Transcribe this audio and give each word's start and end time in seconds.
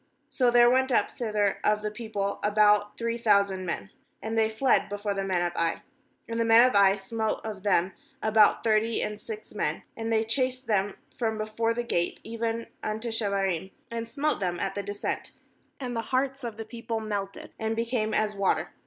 *So 0.31 0.49
there 0.49 0.67
went 0.67 0.91
up 0.91 1.11
thither 1.11 1.59
of 1.63 1.83
the 1.83 1.91
people 1.91 2.39
about 2.43 2.97
three 2.97 3.19
thousand 3.19 3.67
men, 3.67 3.91
and 4.19 4.35
they 4.35 4.49
fled 4.49 4.89
before 4.89 5.13
the 5.13 5.23
men 5.23 5.43
of 5.43 5.53
Ai 5.55 5.83
5And 6.27 6.39
the 6.39 6.43
men 6.45 6.67
of 6.67 6.75
Ai 6.75 6.95
smote 6.97 7.39
of 7.43 7.61
them 7.61 7.93
about 8.19 8.63
thirty 8.63 9.03
and 9.03 9.21
six 9.21 9.53
men; 9.53 9.83
and 9.95 10.11
they 10.11 10.23
chased 10.23 10.65
them 10.65 10.95
from 11.15 11.37
before 11.37 11.75
the 11.75 11.83
gate 11.83 12.19
even 12.23 12.65
unto 12.81 13.09
Shebarim, 13.09 13.69
and 13.91 14.09
smote 14.09 14.39
them 14.39 14.59
at 14.59 14.73
the 14.73 14.81
descent; 14.81 15.33
and 15.79 15.95
the 15.95 16.01
hearts 16.01 16.43
of 16.43 16.57
the 16.57 16.65
people 16.65 16.99
melted, 16.99 17.51
and 17.59 17.75
became 17.75 18.11
as 18.11 18.33
water. 18.33 18.71